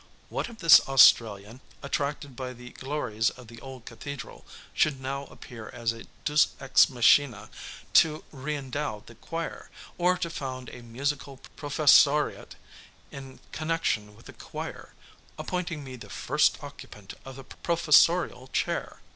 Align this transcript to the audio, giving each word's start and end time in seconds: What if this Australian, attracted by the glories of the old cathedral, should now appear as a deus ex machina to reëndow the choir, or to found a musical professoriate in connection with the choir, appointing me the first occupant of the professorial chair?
What 0.29 0.49
if 0.49 0.57
this 0.57 0.79
Australian, 0.89 1.61
attracted 1.83 2.35
by 2.35 2.53
the 2.53 2.71
glories 2.71 3.29
of 3.29 3.49
the 3.49 3.61
old 3.61 3.85
cathedral, 3.85 4.47
should 4.73 4.99
now 4.99 5.25
appear 5.25 5.69
as 5.69 5.91
a 5.93 6.07
deus 6.25 6.55
ex 6.59 6.89
machina 6.89 7.51
to 7.93 8.23
reëndow 8.33 9.05
the 9.05 9.13
choir, 9.13 9.69
or 9.99 10.17
to 10.17 10.31
found 10.31 10.69
a 10.69 10.81
musical 10.81 11.39
professoriate 11.55 12.55
in 13.11 13.41
connection 13.51 14.15
with 14.15 14.25
the 14.25 14.33
choir, 14.33 14.95
appointing 15.37 15.83
me 15.83 15.95
the 15.97 16.09
first 16.09 16.57
occupant 16.63 17.13
of 17.23 17.35
the 17.35 17.43
professorial 17.43 18.47
chair? 18.47 19.01